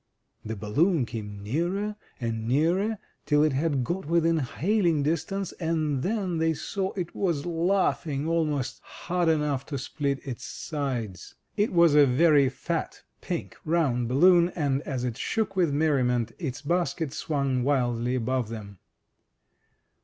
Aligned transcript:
The 0.43 0.55
balloon 0.55 1.05
came 1.05 1.43
nearer 1.43 1.95
and 2.19 2.47
nearer, 2.47 2.97
till 3.27 3.43
it 3.43 3.53
had 3.53 3.83
got 3.83 4.07
within 4.07 4.39
hailing 4.39 5.03
distance, 5.03 5.51
and 5.59 6.01
then 6.01 6.39
they 6.39 6.55
saw 6.55 6.91
it 6.93 7.13
was 7.15 7.45
laughing 7.45 8.27
almost 8.27 8.79
hard 8.81 9.29
enough 9.29 9.63
to 9.67 9.77
split 9.77 10.19
its 10.25 10.43
sides. 10.43 11.35
It 11.55 11.71
was 11.71 11.93
a 11.93 12.07
very 12.07 12.49
fat, 12.49 13.03
pink, 13.21 13.55
round 13.63 14.07
balloon, 14.07 14.49
and 14.55 14.81
as 14.87 15.03
it 15.03 15.19
shook 15.19 15.55
with 15.55 15.71
merriment, 15.71 16.31
its 16.39 16.63
basket 16.63 17.09
swimg 17.11 17.61
wildly 17.61 18.15
above 18.15 18.49
them. 18.49 18.79